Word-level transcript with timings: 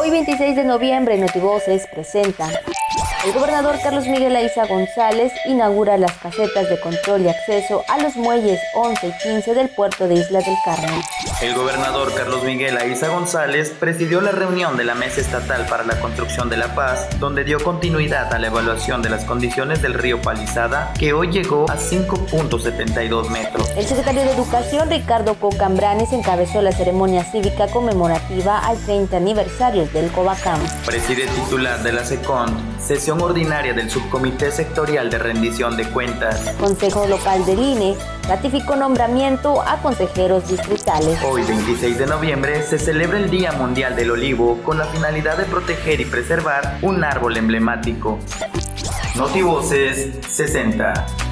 Hoy 0.00 0.10
26 0.10 0.54
de 0.54 0.64
noviembre, 0.64 1.18
Notivoces 1.18 1.88
presenta 1.88 2.48
el 3.24 3.32
gobernador 3.32 3.76
Carlos 3.82 4.06
Miguel 4.06 4.36
Aiza 4.36 4.66
González 4.66 5.32
inaugura 5.46 5.98
las 5.98 6.12
casetas 6.18 6.68
de 6.68 6.78
control 6.78 7.22
y 7.22 7.28
acceso 7.28 7.82
a 7.88 7.98
los 7.98 8.16
muelles 8.16 8.60
11 8.74 9.08
y 9.08 9.12
15 9.22 9.54
del 9.54 9.68
puerto 9.70 10.06
de 10.06 10.14
Isla 10.14 10.40
del 10.40 10.54
Carmen. 10.64 11.00
El 11.42 11.54
gobernador 11.54 12.14
Carlos 12.14 12.44
Miguel 12.44 12.76
Aiza 12.76 13.08
González 13.08 13.74
presidió 13.78 14.20
la 14.20 14.30
reunión 14.30 14.76
de 14.76 14.84
la 14.84 14.94
Mesa 14.94 15.20
Estatal 15.20 15.66
para 15.66 15.84
la 15.84 15.98
Construcción 16.00 16.48
de 16.48 16.58
la 16.58 16.74
Paz, 16.74 17.08
donde 17.18 17.42
dio 17.42 17.58
continuidad 17.58 18.32
a 18.32 18.38
la 18.38 18.46
evaluación 18.46 19.02
de 19.02 19.10
las 19.10 19.24
condiciones 19.24 19.82
del 19.82 19.94
río 19.94 20.22
Palizada, 20.22 20.92
que 20.98 21.12
hoy 21.12 21.28
llegó 21.32 21.68
a 21.68 21.76
5.72 21.76 23.30
metros. 23.30 23.68
El 23.76 23.84
secretario 23.84 24.22
de 24.22 24.32
Educación, 24.32 24.90
Ricardo 24.90 25.34
Cocambranes, 25.34 26.12
encabezó 26.12 26.62
la 26.62 26.72
ceremonia 26.72 27.24
cívica 27.24 27.66
conmemorativa 27.66 28.60
al 28.60 28.78
30 28.78 29.16
aniversario 29.16 29.86
del 29.88 30.10
Covacam. 30.12 30.60
Preside 30.86 31.26
titular 31.26 31.82
de 31.82 31.92
la 31.92 32.04
SECOND, 32.04 32.80
sesión 33.08 33.22
ordinaria 33.22 33.72
del 33.72 33.88
Subcomité 33.88 34.50
Sectorial 34.50 35.08
de 35.08 35.16
Rendición 35.16 35.78
de 35.78 35.88
Cuentas. 35.88 36.54
Consejo 36.60 37.06
Local 37.06 37.42
del 37.46 37.58
INE 37.58 37.96
ratificó 38.28 38.76
nombramiento 38.76 39.62
a 39.62 39.80
consejeros 39.80 40.46
distritales. 40.46 41.18
Hoy, 41.24 41.42
26 41.42 41.96
de 41.96 42.06
noviembre, 42.06 42.62
se 42.62 42.78
celebra 42.78 43.16
el 43.16 43.30
Día 43.30 43.52
Mundial 43.52 43.96
del 43.96 44.10
Olivo 44.10 44.60
con 44.62 44.76
la 44.76 44.84
finalidad 44.84 45.38
de 45.38 45.44
proteger 45.44 46.02
y 46.02 46.04
preservar 46.04 46.80
un 46.82 47.02
árbol 47.02 47.38
emblemático. 47.38 48.18
Notivoces 49.16 50.18
60. 50.28 51.27